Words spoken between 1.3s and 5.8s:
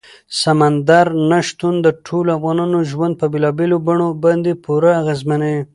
شتون د ټولو افغانانو ژوند په بېلابېلو بڼو باندې پوره اغېزمنوي.